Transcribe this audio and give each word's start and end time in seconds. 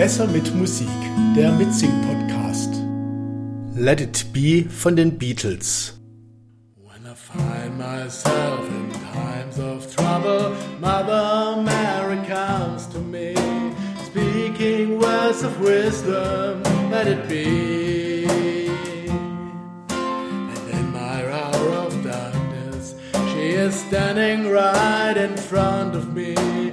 Besser 0.00 0.26
mit 0.28 0.54
Musik, 0.54 0.88
der 1.36 1.52
Mitsing-Podcast. 1.52 2.72
Let 3.74 4.00
It 4.00 4.32
Be 4.32 4.64
von 4.70 4.96
den 4.96 5.18
Beatles. 5.18 6.00
When 6.78 7.04
I 7.04 7.14
find 7.14 7.76
myself 7.76 8.60
in 8.66 8.90
times 9.12 9.58
of 9.58 9.94
trouble, 9.94 10.56
Mother 10.80 11.60
Mary 11.60 12.16
comes 12.26 12.86
to 12.94 12.98
me, 12.98 13.34
speaking 14.06 14.98
words 14.98 15.42
of 15.42 15.60
wisdom, 15.60 16.62
let 16.90 17.06
it 17.06 17.28
be. 17.28 18.24
And 19.90 20.70
in 20.72 20.92
my 20.94 21.30
hour 21.30 21.72
of 21.84 21.92
darkness, 22.02 22.94
she 23.34 23.50
is 23.50 23.74
standing 23.74 24.48
right 24.48 25.18
in 25.18 25.36
front 25.36 25.94
of 25.94 26.14
me, 26.14 26.72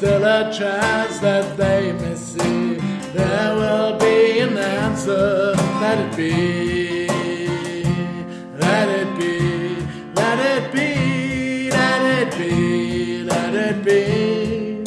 Still 0.00 0.24
a 0.24 0.50
chance 0.50 1.18
that 1.18 1.58
they 1.58 1.92
may 1.92 2.14
see. 2.14 2.76
There 3.12 3.54
will 3.54 3.98
be 3.98 4.38
an 4.38 4.56
answer, 4.56 5.52
let 5.82 5.98
it 5.98 6.16
be. 6.16 7.06
Let 8.64 8.88
it 8.88 9.10
be, 9.18 9.76
let 10.14 10.38
it 10.54 10.72
be, 10.72 11.70
let 11.70 12.02
it 12.18 12.38
be, 12.38 13.24
let 13.24 13.54
it 13.54 13.84
be. 13.84 14.82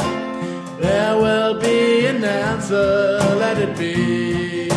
There 0.81 1.15
will 1.15 1.59
be 1.61 2.07
an 2.07 2.23
answer, 2.23 3.19
let 3.37 3.59
it 3.59 3.77
be. 3.77 4.67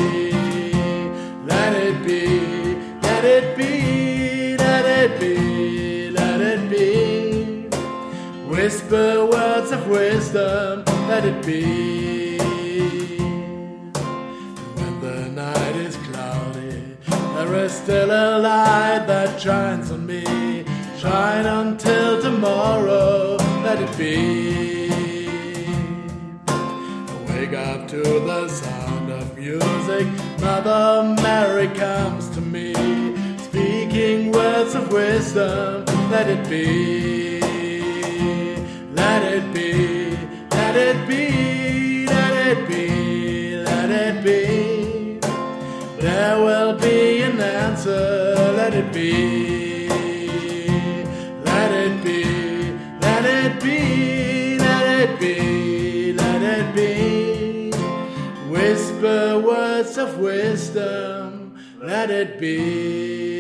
Let 1.47 1.73
it 1.73 1.97
be, 2.07 2.77
let 3.01 3.25
it 3.25 3.57
be, 3.57 4.59
let 4.59 4.85
it 4.85 5.19
be, 5.19 5.46
Whisper 8.57 9.27
words 9.27 9.71
of 9.71 9.87
wisdom, 9.87 10.83
let 11.09 11.27
it 11.27 11.45
be. 11.45 12.39
When 14.79 15.01
the 15.03 15.29
night 15.29 15.77
is 15.77 15.95
cloudy, 16.09 16.97
there 17.07 17.55
is 17.57 17.73
still 17.73 18.11
a 18.11 18.39
light 18.39 19.05
that 19.09 19.39
shines 19.39 19.91
on 19.91 20.07
me. 20.07 20.65
Shine 20.99 21.45
until 21.45 22.23
tomorrow, 22.23 23.37
let 23.63 23.79
it 23.79 23.95
be. 23.99 24.89
Wake 27.29 27.53
up 27.53 27.87
to 27.89 28.03
the 28.03 28.49
sound 28.49 29.13
of 29.13 29.37
music. 29.37 30.07
Mother 30.41 31.15
Mary 31.23 31.69
comes 31.77 32.31
to 32.31 32.41
me, 32.41 32.73
speaking 33.37 34.33
words 34.33 34.75
of 34.75 34.91
wisdom. 34.91 35.85
Let 36.11 36.27
it 36.31 36.49
be. 36.49 37.36
Let 48.67 48.75
it 48.75 48.93
be. 48.93 49.89
Let 51.45 51.71
it 51.71 52.03
be. 52.03 52.25
Let 53.01 53.25
it 53.25 53.63
be. 53.63 54.59
Let 54.59 55.03
it 55.03 55.21
be. 55.21 56.13
Let 56.13 56.43
it 56.43 56.75
be. 56.75 57.71
Whisper 58.51 59.39
words 59.39 59.97
of 59.99 60.19
wisdom. 60.19 61.57
Let 61.81 62.11
it 62.11 62.41
be. 62.41 63.36